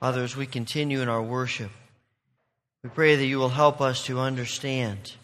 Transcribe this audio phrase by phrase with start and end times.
[0.00, 1.70] Father, as we continue in our worship,
[2.84, 5.14] we pray that you will help us to understand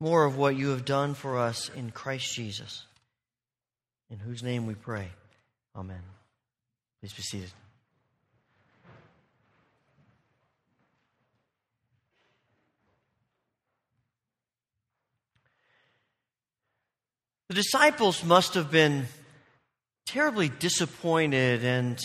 [0.00, 2.84] more of what you have done for us in Christ Jesus,
[4.10, 5.08] in whose name we pray.
[5.76, 6.02] Amen.
[7.00, 7.52] Please be seated.
[17.48, 19.06] The disciples must have been
[20.06, 22.04] terribly disappointed and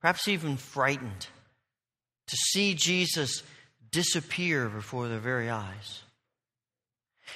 [0.00, 1.26] perhaps even frightened
[2.26, 3.42] to see Jesus
[3.90, 6.02] disappear before their very eyes.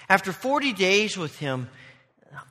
[0.09, 1.69] After 40 days with him,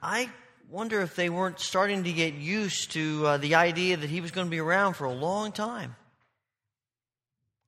[0.02, 0.30] I
[0.70, 4.31] wonder if they weren't starting to get used to uh, the idea that he was
[4.31, 5.95] going to be around for a long time.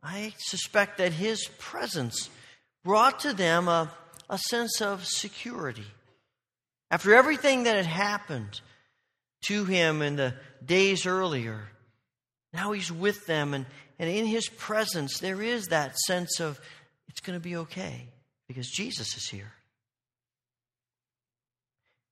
[0.02, 2.30] I suspect that his presence
[2.84, 3.92] brought to them a,
[4.30, 5.86] a sense of security.
[6.92, 8.62] After everything that had happened
[9.48, 11.64] to him in the days earlier,
[12.56, 13.66] now he's with them, and,
[14.00, 16.60] and in his presence, there is that sense of
[17.08, 18.08] it's going to be okay
[18.48, 19.52] because Jesus is here.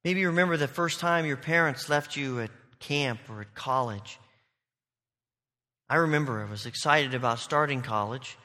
[0.03, 4.19] Maybe you remember the first time your parents left you at camp or at college.
[5.89, 8.37] I remember I was excited about starting college,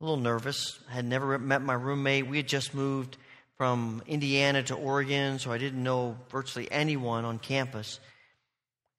[0.00, 0.78] a little nervous.
[0.90, 2.26] I had never met my roommate.
[2.26, 3.16] We had just moved
[3.56, 8.00] from Indiana to Oregon, so I didn't know virtually anyone on campus.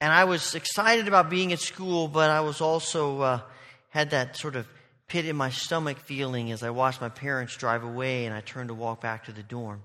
[0.02, 3.41] And I was excited about being at school, but I was also uh,
[3.89, 4.67] had that sort of
[5.07, 8.69] pit in my stomach feeling as I watched my parents drive away and I turned
[8.69, 9.83] to walk back to the dorm.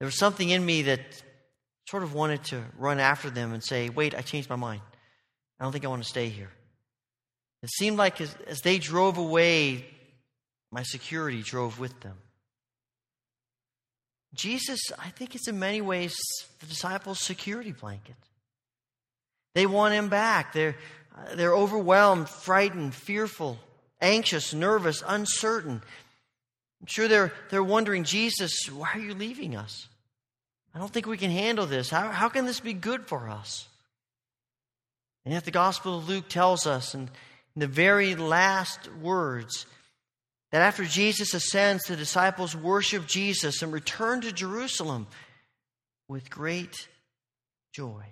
[0.00, 1.00] There was something in me that
[1.88, 4.82] sort of wanted to run after them and say, Wait, I changed my mind.
[5.60, 6.50] I don't think I want to stay here.
[7.62, 9.86] It seemed like as, as they drove away,
[10.72, 12.16] my security drove with them.
[14.34, 16.16] Jesus, I think it's in many ways
[16.60, 18.16] the disciples' security blanket.
[19.54, 20.52] They want him back.
[20.52, 20.76] They're,
[21.16, 23.58] uh, they're overwhelmed, frightened, fearful,
[24.00, 25.82] anxious, nervous, uncertain.
[26.80, 29.88] I'm sure they're, they're wondering, Jesus, why are you leaving us?
[30.74, 31.90] I don't think we can handle this.
[31.90, 33.66] How, how can this be good for us?
[35.24, 39.66] And yet, the Gospel of Luke tells us in, in the very last words
[40.52, 45.06] that after Jesus ascends, the disciples worship Jesus and return to Jerusalem
[46.08, 46.88] with great
[47.72, 48.04] joy.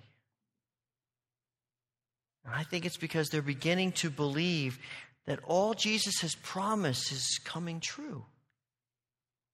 [2.53, 4.79] I think it's because they're beginning to believe
[5.27, 8.25] that all Jesus has promised is coming true.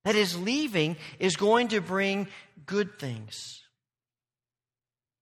[0.04, 2.28] That his leaving is going to bring
[2.66, 3.36] good things.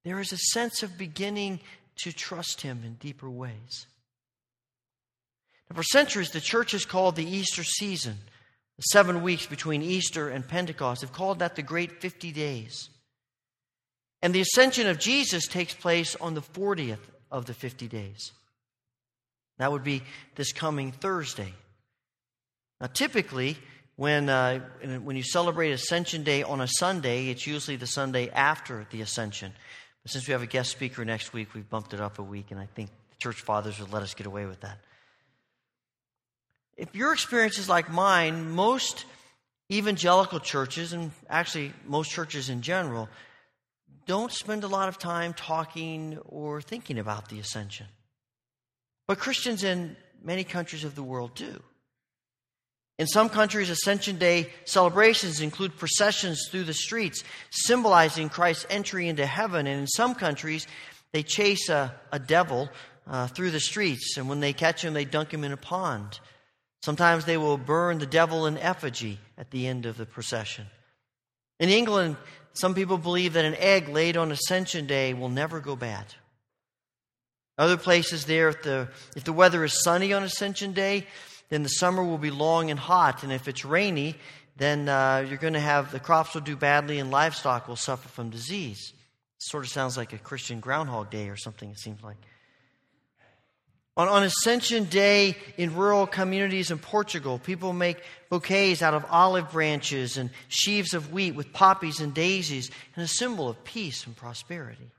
[0.05, 1.61] There is a sense of beginning
[2.03, 3.87] to trust him in deeper ways.
[5.69, 8.17] Now, for centuries, the church has called the Easter season,
[8.77, 12.89] the seven weeks between Easter and Pentecost, they've called that the Great 50 Days.
[14.23, 16.99] And the ascension of Jesus takes place on the 40th
[17.31, 18.33] of the 50 days.
[19.59, 20.03] That would be
[20.37, 21.53] this coming Thursday.
[22.81, 23.59] Now, typically,
[23.97, 24.61] when, uh,
[25.03, 29.53] when you celebrate Ascension Day on a Sunday, it's usually the Sunday after the Ascension.
[30.03, 32.51] But since we have a guest speaker next week, we've bumped it up a week,
[32.51, 34.79] and I think the church fathers would let us get away with that.
[36.79, 39.05] If your experience is like mine, most
[39.71, 43.11] evangelical churches, and actually most churches in general,
[44.07, 47.87] don't spend a lot of time talking or thinking about the ascension.
[49.07, 51.63] But Christians in many countries of the world do.
[52.99, 59.25] In some countries, Ascension Day celebrations include processions through the streets, symbolizing Christ's entry into
[59.25, 59.67] heaven.
[59.67, 60.67] And in some countries,
[61.13, 62.69] they chase a, a devil
[63.07, 66.21] uh, through the streets, and when they catch him, they dunk him in a pond.
[66.83, 70.67] Sometimes they will burn the devil in effigy at the end of the procession.
[71.59, 72.17] In England,
[72.61, 76.05] some people believe that an egg laid on Ascension Day will never go bad.
[77.57, 81.07] Other places there, if the, if the weather is sunny on Ascension Day,
[81.49, 83.23] then the summer will be long and hot.
[83.23, 84.17] And if it's rainy,
[84.59, 88.11] then uh, you're going to have the crops will do badly and livestock will suffer
[88.11, 88.93] from disease.
[89.39, 92.19] Sort of sounds like a Christian Groundhog Day or something, it seems like.
[94.01, 99.53] On, on Ascension Day in rural communities in Portugal, people make bouquets out of olive
[99.53, 104.17] branches and sheaves of wheat with poppies and daisies and a symbol of peace and
[104.17, 104.91] prosperity.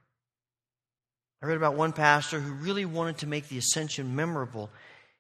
[1.42, 4.70] I read about one pastor who really wanted to make the ascension memorable,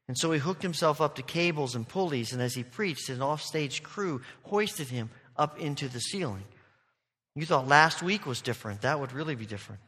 [0.07, 3.23] and so he hooked himself up to cables and pulleys, and as he preached, an
[3.23, 6.43] offstage crew hoisted him up into the ceiling.
[7.33, 8.81] You thought last week was different.
[8.81, 9.81] That would really be different.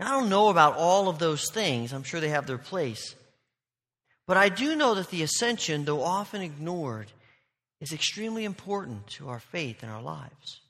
[0.00, 1.92] I don't know about all of those things.
[1.92, 3.14] I'm sure they have their place.
[4.26, 7.10] But I do know that the ascension, though often ignored,
[7.80, 10.60] is extremely important to our faith and our lives.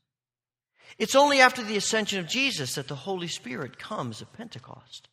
[0.98, 5.08] It's only after the ascension of Jesus that the Holy Spirit comes at Pentecost.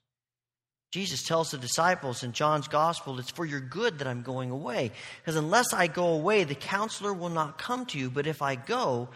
[0.91, 4.91] Jesus tells the disciples in John's gospel, It's for your good that I'm going away.
[5.19, 8.09] Because unless I go away, the counselor will not come to you.
[8.09, 9.09] But if I go,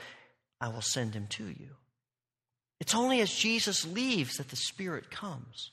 [0.60, 1.70] I will send him to you.
[2.80, 5.72] It's only as Jesus leaves that the Spirit comes.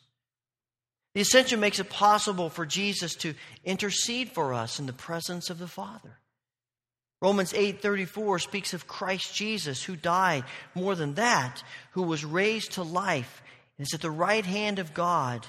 [1.14, 5.58] The ascension makes it possible for Jesus to intercede for us in the presence of
[5.58, 6.18] the Father.
[7.22, 10.44] Romans 8:34 speaks of Christ Jesus who died,
[10.74, 11.62] more than that,
[11.92, 13.42] who was raised to life
[13.78, 15.46] and is at the right hand of God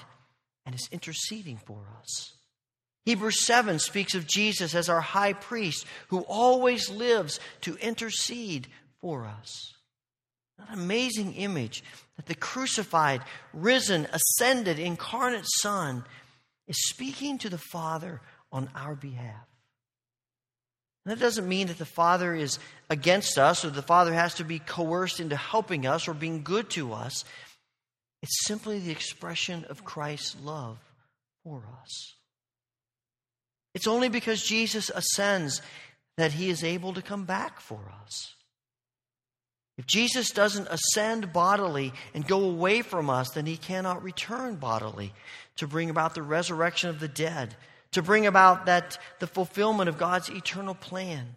[0.64, 2.32] and is interceding for us.
[3.04, 8.68] Hebrews 7 speaks of Jesus as our high priest who always lives to intercede
[9.00, 9.74] for us.
[10.58, 11.84] An amazing image
[12.16, 13.22] that the crucified,
[13.52, 16.04] risen, ascended, incarnate Son
[16.66, 18.20] is speaking to the Father
[18.50, 19.46] on our behalf.
[21.04, 22.58] And that doesn't mean that the Father is
[22.90, 26.68] against us or the Father has to be coerced into helping us or being good
[26.70, 27.24] to us.
[28.22, 30.78] It's simply the expression of Christ's love
[31.44, 32.14] for us.
[33.74, 35.62] It's only because Jesus ascends
[36.16, 38.34] that he is able to come back for us.
[39.78, 45.14] If Jesus doesn't ascend bodily and go away from us, then he cannot return bodily
[45.56, 47.54] to bring about the resurrection of the dead,
[47.92, 51.36] to bring about that the fulfillment of God's eternal plan.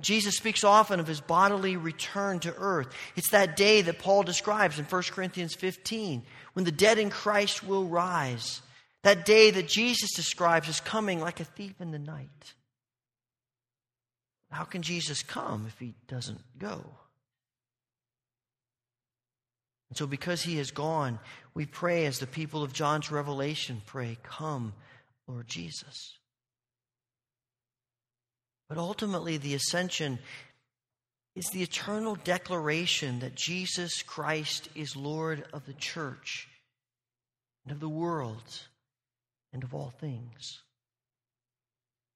[0.00, 2.88] Jesus speaks often of his bodily return to earth.
[3.16, 7.64] It's that day that Paul describes in 1 Corinthians 15, when the dead in Christ
[7.64, 8.62] will rise.
[9.04, 12.54] That day that Jesus describes as coming like a thief in the night.
[14.50, 16.84] How can Jesus come if he doesn't go?
[19.88, 21.18] And so, because he has gone,
[21.54, 24.74] we pray as the people of John's Revelation pray, Come,
[25.26, 26.18] Lord Jesus.
[28.68, 30.18] But ultimately, the ascension
[31.34, 36.48] is the eternal declaration that Jesus Christ is Lord of the church
[37.64, 38.66] and of the world
[39.52, 40.62] and of all things.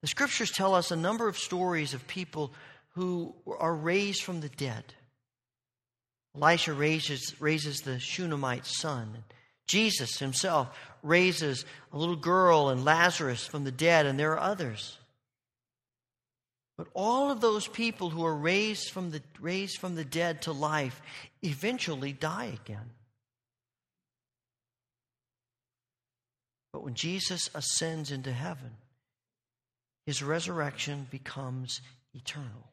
[0.03, 2.53] The scriptures tell us a number of stories of people
[2.95, 4.85] who are raised from the dead.
[6.35, 9.25] Elisha raises, raises the Shunammite son.
[9.67, 10.69] Jesus himself
[11.03, 14.99] raises a little girl and Lazarus from the dead, and there are others.
[16.79, 20.53] But all of those people who are raised from the, raised from the dead to
[20.53, 21.01] life
[21.43, 22.91] eventually die again.
[26.73, 28.71] But when Jesus ascends into heaven,
[30.07, 31.83] his resurrection becomes
[32.15, 32.72] eternal.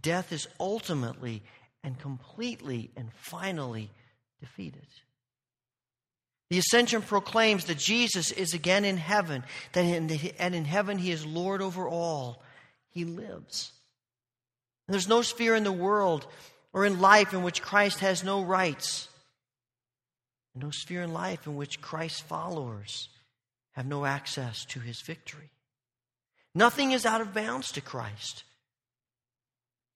[0.00, 1.42] Death is ultimately
[1.82, 3.90] and completely and finally
[4.40, 4.86] defeated.
[6.50, 9.42] The ascension proclaims that Jesus is again in heaven,
[9.72, 12.42] that in the, and in heaven he is Lord over all.
[12.90, 13.72] He lives.
[14.86, 16.26] And there's no sphere in the world
[16.72, 19.08] or in life in which Christ has no rights.
[20.54, 23.08] No sphere in life in which Christ's followers
[23.72, 25.50] have no access to his victory.
[26.54, 28.44] Nothing is out of bounds to Christ.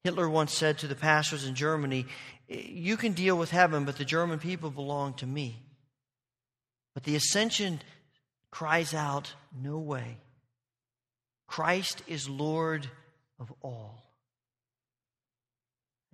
[0.06, 2.06] Hitler once said to the pastors in Germany,
[2.47, 5.61] You can deal with heaven, but the German people belong to me.
[6.94, 7.81] But the ascension
[8.53, 10.19] cries out, No way.
[11.49, 12.88] Christ is Lord
[13.41, 14.00] of all.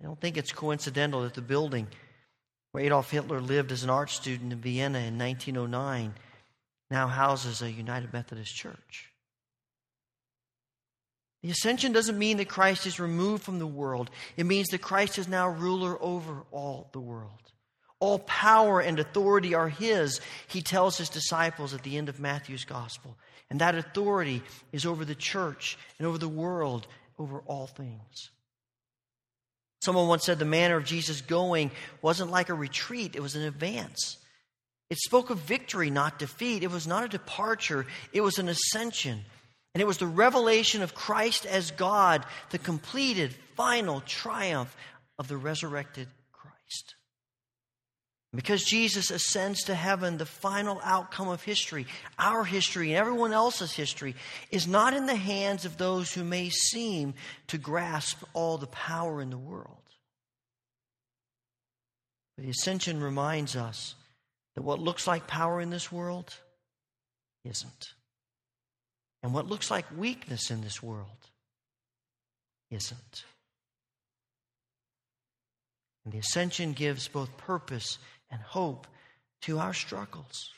[0.01, 1.87] I don't think it's coincidental that the building
[2.71, 6.15] where Adolf Hitler lived as an art student in Vienna in 1909
[6.89, 9.12] now houses a United Methodist Church.
[11.43, 14.09] The ascension doesn't mean that Christ is removed from the world.
[14.37, 17.31] It means that Christ is now ruler over all the world.
[17.99, 22.63] All power and authority are His, He tells His disciples at the end of Matthew's
[22.63, 23.17] Gospel.
[23.49, 26.87] And that authority is over the church and over the world,
[27.19, 28.31] over all things.
[29.81, 31.71] Someone once said the manner of Jesus going
[32.01, 34.17] wasn't like a retreat, it was an advance.
[34.89, 36.63] It spoke of victory, not defeat.
[36.63, 39.25] It was not a departure, it was an ascension.
[39.73, 44.75] And it was the revelation of Christ as God, the completed, final triumph
[45.17, 46.95] of the resurrected Christ.
[48.35, 51.87] Because Jesus ascends to heaven, the final outcome of history,
[52.17, 54.15] our history and everyone else's history,
[54.51, 57.13] is not in the hands of those who may seem
[57.47, 59.77] to grasp all the power in the world.
[62.35, 63.95] But the ascension reminds us
[64.55, 66.35] that what looks like power in this world
[67.45, 67.93] isn't.
[69.23, 71.07] And what looks like weakness in this world
[72.69, 73.23] isn't.
[76.03, 77.97] And the ascension gives both purpose
[78.29, 78.85] and hope
[79.43, 80.49] to our struggles,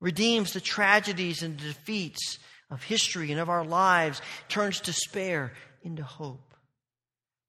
[0.00, 2.38] redeems the tragedies and the defeats
[2.70, 5.52] of history and of our lives, turns despair
[5.82, 6.54] into hope.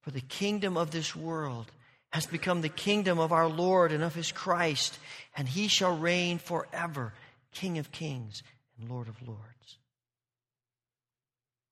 [0.02, 1.72] For the kingdom of this world
[2.12, 4.98] has become the kingdom of our Lord and of his Christ,
[5.36, 7.14] and he shall reign forever,
[7.52, 8.42] King of kings
[8.80, 9.79] and Lord of lords.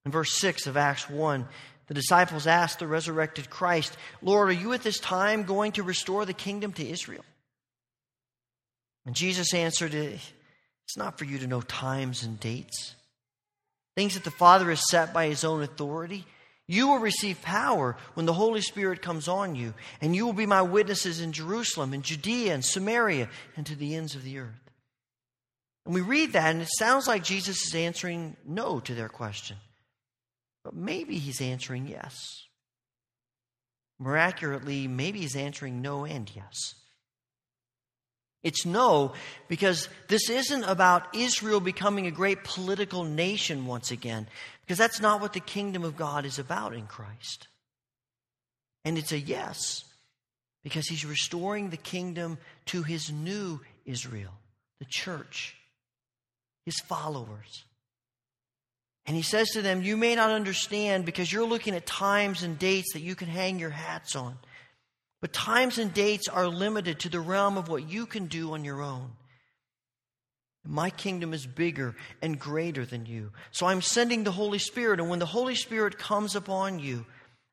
[0.08, 1.46] In verse 6 of Acts 1,
[1.88, 6.26] the disciples asked the resurrected Christ, Lord, are you at this time going to restore
[6.26, 7.26] the kingdom to Israel?
[9.06, 12.96] And Jesus answered, It's not for you to know times and dates,
[13.98, 16.26] things that the Father has set by his own authority.
[16.68, 20.46] You will receive power when the Holy Spirit comes on you, and you will be
[20.46, 24.72] my witnesses in Jerusalem, in Judea, and Samaria, and to the ends of the earth.
[25.84, 29.58] And we read that, and it sounds like Jesus is answering no to their question.
[30.68, 32.44] But maybe he's answering yes.
[34.00, 36.76] More accurately, maybe he's answering no and yes.
[38.44, 39.14] It's no,
[39.48, 44.28] because this isn't about Israel becoming a great political nation once again,
[44.60, 47.48] because that's not what the kingdom of God is about in Christ.
[48.84, 49.86] And it's a yes,
[50.66, 54.34] because he's restoring the kingdom to his new Israel,
[54.80, 55.56] the church,
[56.66, 57.64] his followers.
[59.08, 62.60] And he says to them, You may not understand because you're looking at times and
[62.60, 64.38] dates that you can hang your hats on.
[65.22, 68.66] But times and dates are limited to the realm of what you can do on
[68.66, 69.12] your own.
[70.66, 73.32] My kingdom is bigger and greater than you.
[73.52, 75.00] So I'm sending the Holy Spirit.
[75.00, 77.06] And when the Holy Spirit comes upon you,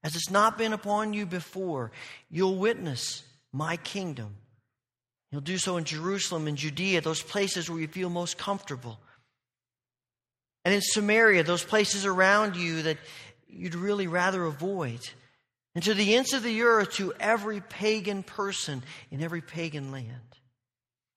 [0.03, 1.93] as it's not been upon you before,
[2.29, 4.35] you'll witness my kingdom.
[5.31, 8.99] You'll do so in Jerusalem and Judea, those places where you feel most comfortable.
[10.65, 12.99] And in Samaria, those places around you that
[13.49, 15.01] you'd really rather avoid
[15.75, 20.21] and to the ends of the earth to every pagan person in every pagan land.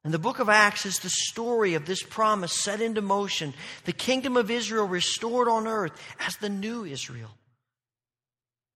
[0.03, 3.53] And the book of Acts is the story of this promise set into motion,
[3.85, 7.31] the kingdom of Israel restored on earth as the new Israel,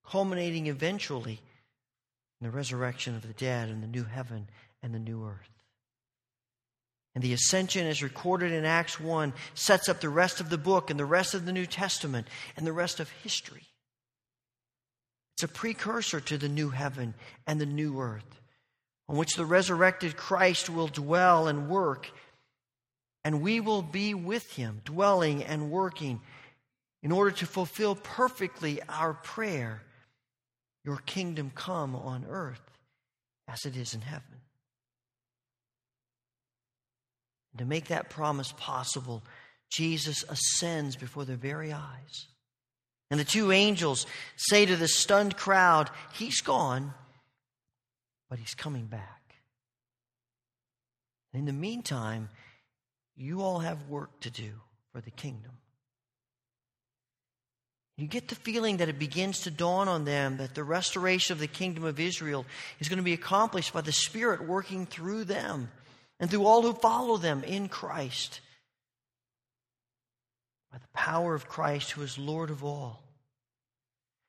[0.05, 1.39] culminating eventually
[2.39, 4.49] in the resurrection of the dead and the new heaven
[4.83, 5.60] and the new earth.
[7.13, 10.89] And the ascension, as recorded in Acts 1, sets up the rest of the book
[10.89, 13.67] and the rest of the New Testament and the rest of history.
[15.35, 17.13] It's a precursor to the new heaven
[17.47, 18.41] and the new earth
[19.09, 22.09] on which the resurrected Christ will dwell and work,
[23.25, 26.21] and we will be with him, dwelling and working,
[27.03, 29.81] in order to fulfill perfectly our prayer
[30.85, 32.61] Your kingdom come on earth
[33.47, 34.41] as it is in heaven.
[37.51, 39.23] And to make that promise possible,
[39.69, 42.27] Jesus ascends before their very eyes.
[43.09, 44.05] And the two angels
[44.37, 46.93] say to the stunned crowd, He's gone,
[48.29, 49.17] but He's coming back.
[51.33, 52.29] in the meantime,
[53.15, 54.51] you all have work to do
[54.91, 55.51] for the kingdom.
[57.97, 61.39] You get the feeling that it begins to dawn on them that the restoration of
[61.39, 62.45] the kingdom of Israel
[62.79, 65.69] is going to be accomplished by the Spirit working through them
[66.21, 68.39] and through all who follow them in Christ
[70.71, 73.03] by the power of Christ, who is Lord of all.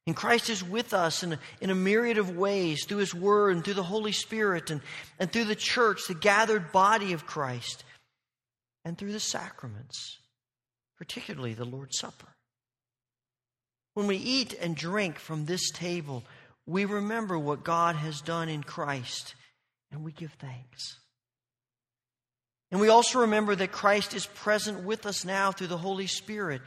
[0.07, 3.55] And Christ is with us in a, in a myriad of ways through His Word
[3.55, 4.81] and through the Holy Spirit and,
[5.21, 7.85] and through the church, the gathered body of Christ,
[8.85, 10.19] and through the sacraments,
[10.99, 12.35] particularly the Lord's Supper.
[13.95, 16.25] When we eat and drink from this table,
[16.67, 19.35] we remember what God has done in Christ
[19.93, 20.99] and we give thanks.
[22.73, 26.63] And we also remember that Christ is present with us now through the Holy Spirit,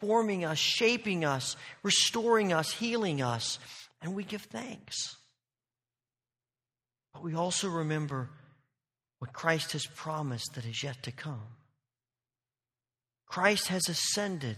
[0.00, 3.58] forming us, shaping us, restoring us, healing us,
[4.00, 5.16] and we give thanks.
[7.12, 8.30] But we also remember
[9.18, 11.42] what Christ has promised that is yet to come.
[13.26, 14.56] Christ has ascended.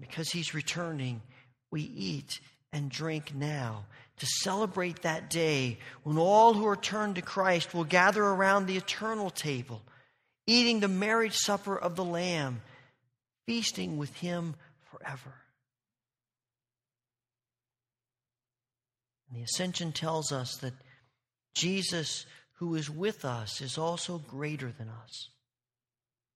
[0.00, 1.22] Because he's returning,
[1.70, 2.40] we eat
[2.72, 3.84] and drink now
[4.18, 8.76] to celebrate that day when all who are turned to Christ will gather around the
[8.76, 9.82] eternal table,
[10.46, 12.62] eating the marriage supper of the Lamb,
[13.46, 14.54] feasting with Him
[14.90, 15.34] forever.
[19.28, 20.74] And the ascension tells us that
[21.54, 22.26] Jesus,
[22.58, 25.30] who is with us, is also greater than us,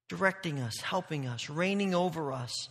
[0.08, 2.68] directing us, helping us, reigning over us.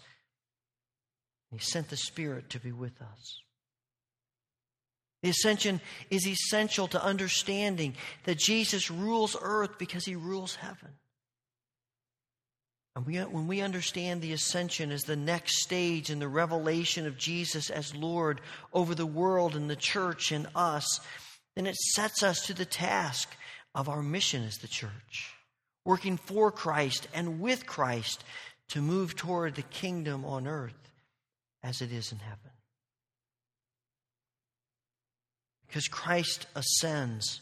[1.52, 3.42] He sent the Spirit to be with us.
[5.26, 10.92] The ascension is essential to understanding that Jesus rules earth because he rules heaven.
[12.96, 17.18] And we, when we understand the ascension as the next stage in the revelation of
[17.18, 18.40] Jesus as Lord
[18.72, 21.00] over the world and the church and us,
[21.56, 23.36] then it sets us to the task
[23.74, 25.34] of our mission as the church,
[25.86, 28.24] working for Christ and with Christ
[28.70, 30.92] to move toward the kingdom on earth
[31.64, 32.52] as it is in heaven.
[35.76, 37.42] Because Christ ascends,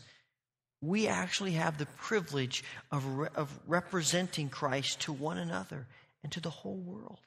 [0.81, 5.85] we actually have the privilege of, re- of representing Christ to one another
[6.23, 7.19] and to the whole world.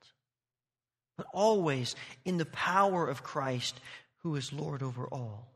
[1.17, 1.95] But always
[2.25, 3.79] in the power of Christ,
[4.25, 5.47] who is Lord over all.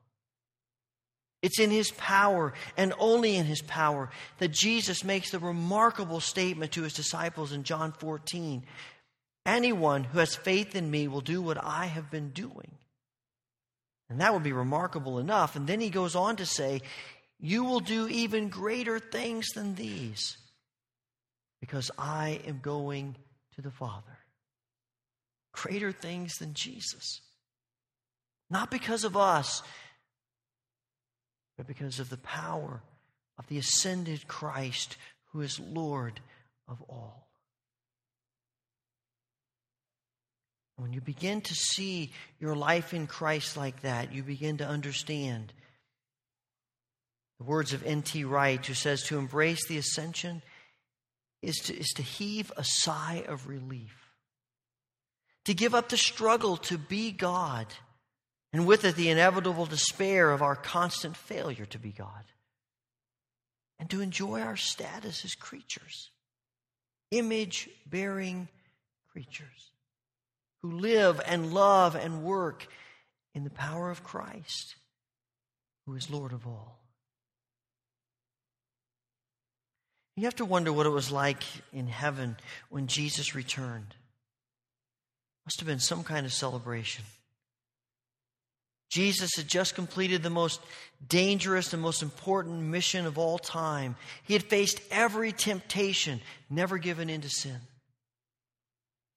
[1.43, 6.71] It's in his power and only in his power that Jesus makes the remarkable statement
[6.73, 8.63] to his disciples in John 14
[9.45, 12.71] Anyone who has faith in me will do what I have been doing.
[14.11, 15.55] And that would be remarkable enough.
[15.55, 16.83] And then he goes on to say,
[17.39, 20.37] You will do even greater things than these
[21.61, 23.15] because I am going
[23.55, 24.19] to the Father.
[25.53, 27.21] Greater things than Jesus.
[28.51, 29.63] Not because of us,
[31.57, 32.83] but because of the power
[33.39, 34.97] of the ascended Christ
[35.33, 36.21] who is Lord
[36.67, 37.30] of all.
[40.81, 45.53] When you begin to see your life in Christ like that, you begin to understand.
[47.39, 48.25] The words of N.T.
[48.25, 50.41] Wright, who says to embrace the ascension
[51.43, 53.95] is to, is to heave a sigh of relief,
[55.45, 57.67] to give up the struggle to be God,
[58.55, 62.25] and with it the inevitable despair of our constant failure to be God,
[63.79, 66.11] and to enjoy our status as creatures,
[67.11, 68.49] image bearing
[69.13, 69.70] creatures
[70.63, 72.67] who live and love and work
[73.35, 74.77] in the power of Christ,
[75.87, 76.79] who is Lord of all.
[80.17, 82.37] You have to wonder what it was like in heaven
[82.69, 83.95] when Jesus returned.
[85.47, 87.05] Must have been some kind of celebration.
[88.91, 90.61] Jesus had just completed the most
[91.09, 93.97] dangerous and most important mission of all time.
[94.25, 97.61] He had faced every temptation, never given in to sin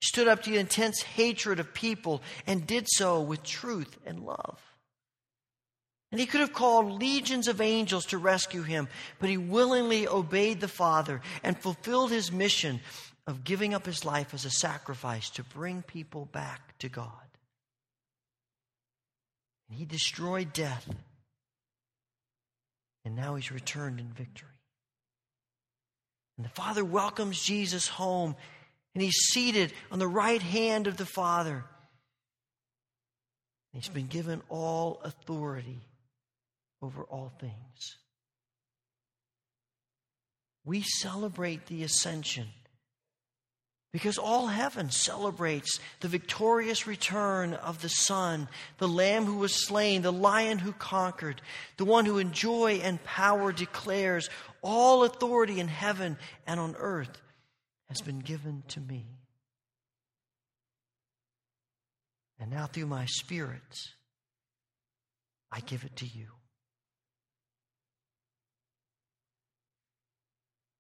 [0.03, 4.59] stood up to the intense hatred of people and did so with truth and love.
[6.11, 10.59] And he could have called legions of angels to rescue him, but he willingly obeyed
[10.59, 12.81] the Father and fulfilled his mission
[13.25, 17.07] of giving up his life as a sacrifice to bring people back to God.
[19.69, 20.87] And he destroyed death,
[23.05, 24.49] and now he's returned in victory.
[26.37, 28.35] And the Father welcomes Jesus home
[28.93, 31.63] and he's seated on the right hand of the Father.
[33.73, 35.81] He's been given all authority
[36.81, 37.97] over all things.
[40.63, 42.47] We celebrate the ascension
[43.91, 50.01] because all heaven celebrates the victorious return of the Son, the Lamb who was slain,
[50.01, 51.41] the Lion who conquered,
[51.77, 54.29] the one who in joy and power declares
[54.61, 57.22] all authority in heaven and on earth
[57.93, 59.05] has been given to me.
[62.39, 63.61] And now, through my Spirit,
[65.51, 66.25] I give it to you.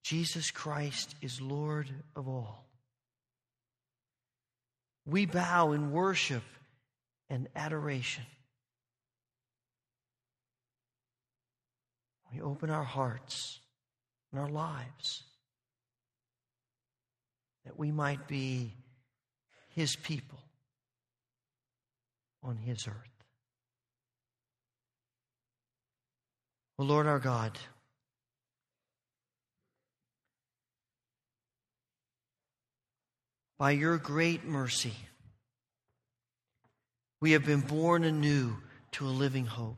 [0.03, 2.65] Jesus Christ is Lord of all.
[5.05, 6.43] We bow in worship
[7.29, 8.25] and adoration.
[12.33, 13.59] We open our hearts
[14.31, 15.21] and our lives
[17.65, 18.73] that we might be
[19.69, 20.39] his people
[22.43, 22.95] on his earth.
[26.77, 27.57] O Lord our God,
[33.57, 34.93] by your great mercy,
[37.21, 38.57] we have been born anew
[38.91, 39.77] to a living hope.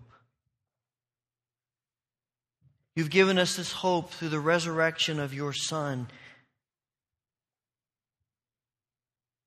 [2.95, 6.07] You've given us this hope through the resurrection of your Son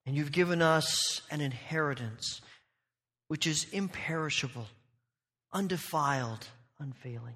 [0.09, 2.41] And you've given us an inheritance
[3.27, 4.67] which is imperishable,
[5.53, 6.47] undefiled,
[6.79, 7.35] unfailing.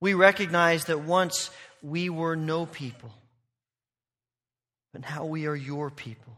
[0.00, 1.50] We recognize that once
[1.82, 3.12] we were no people,
[4.94, 6.32] but now we are your people,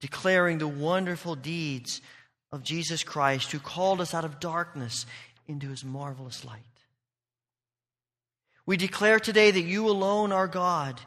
[0.00, 2.00] declaring the wonderful deeds
[2.52, 5.06] of Jesus Christ who called us out of darkness
[5.48, 6.60] into his marvelous light.
[8.64, 11.00] We declare today that you alone are God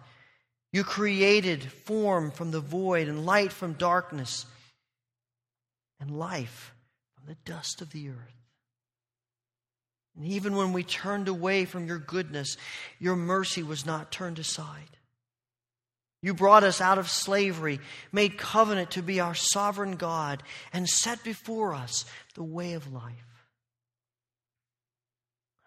[0.72, 4.46] you created form from the void and light from darkness
[6.00, 6.74] and life
[7.16, 8.34] from the dust of the earth.
[10.16, 12.58] And even when we turned away from your goodness,
[13.00, 14.98] your mercy was not turned aside.
[16.22, 17.80] You brought us out of slavery,
[18.12, 20.42] made covenant to be our sovereign God,
[20.74, 23.14] and set before us the way of life.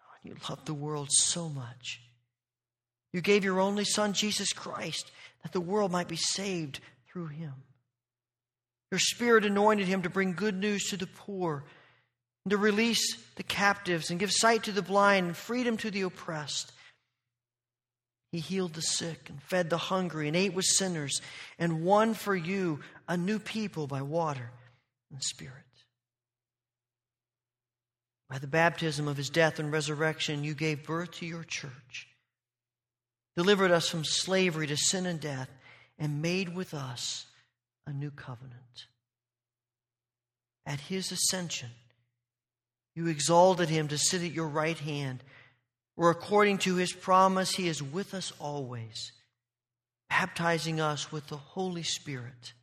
[0.01, 2.01] Oh, you loved the world so much
[3.13, 5.11] you gave your only Son, Jesus Christ,
[5.43, 7.53] that the world might be saved through him.
[8.91, 11.63] Your Spirit anointed him to bring good news to the poor,
[12.43, 16.01] and to release the captives and give sight to the blind and freedom to the
[16.01, 16.71] oppressed.
[18.31, 21.21] He healed the sick and fed the hungry and ate with sinners
[21.59, 24.49] and won for you a new people by water
[25.11, 25.55] and spirit.
[28.29, 32.07] By the baptism of his death and resurrection, you gave birth to your church,
[33.35, 35.49] delivered us from slavery to sin and death,
[35.97, 37.27] and made with us
[37.87, 38.85] a new covenant.
[40.65, 41.69] At his ascension,
[42.95, 45.23] you exalted him to sit at your right hand,
[45.95, 49.11] where according to his promise, he is with us always,
[50.09, 52.53] baptizing us with the Holy Spirit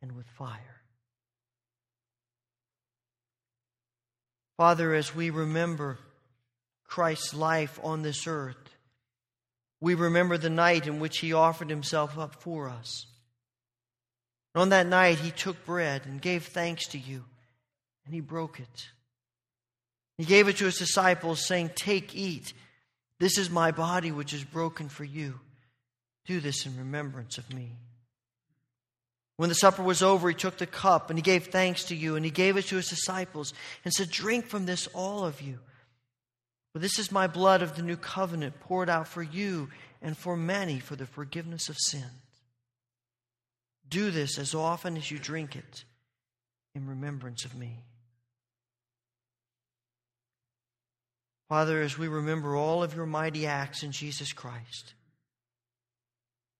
[0.00, 0.80] and with fire.
[4.56, 5.98] Father, as we remember
[6.84, 8.56] Christ's life on this earth,
[9.80, 13.06] we remember the night in which he offered himself up for us.
[14.54, 17.24] on that night, he took bread and gave thanks to you,
[18.04, 18.88] and he broke it.
[20.16, 22.54] He gave it to his disciples, saying, Take, eat.
[23.18, 25.40] This is my body, which is broken for you.
[26.26, 27.72] Do this in remembrance of me.
[29.36, 32.16] When the supper was over, he took the cup and he gave thanks to you
[32.16, 33.52] and he gave it to his disciples
[33.84, 35.58] and said, Drink from this, all of you.
[36.76, 39.70] For this is my blood of the new covenant poured out for you
[40.02, 42.04] and for many for the forgiveness of sins.
[43.88, 45.84] Do this as often as you drink it
[46.74, 47.82] in remembrance of me.
[51.48, 54.92] Father, as we remember all of your mighty acts in Jesus Christ,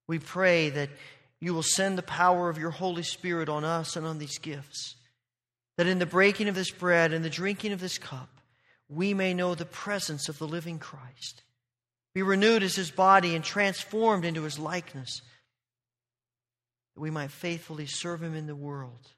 [0.09, 0.89] we pray that
[1.41, 4.95] you will send the power of your Holy Spirit on us and on these gifts.
[5.77, 8.31] That in the breaking of this bread and the drinking of this cup,
[8.89, 11.43] we may know the presence of the living Christ,
[12.15, 15.23] be renewed as his body and transformed into his likeness,
[16.95, 19.11] that we might faithfully serve him in the world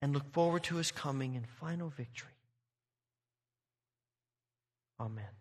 [0.00, 2.30] and look forward to his coming and final victory.
[5.00, 5.37] Amen.